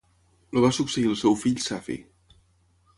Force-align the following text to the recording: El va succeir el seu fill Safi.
El 0.55 0.63
va 0.67 0.71
succeir 0.77 1.05
el 1.11 1.19
seu 1.21 1.37
fill 1.45 1.63
Safi. 1.69 2.01